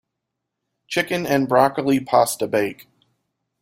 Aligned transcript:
Chicken 0.87 1.27
and 1.27 1.47
broccoli 1.47 1.99
pasta 1.99 2.47
bake. 2.47 2.87